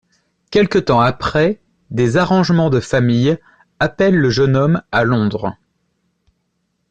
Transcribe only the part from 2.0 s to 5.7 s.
arrangements de famille appellent le jeune homme à Londres.